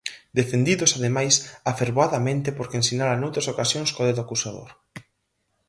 [0.39, 1.35] Defendidos, ademais,
[1.71, 4.69] afervoadamente por quen sinala noutras ocasións co dedo acusador.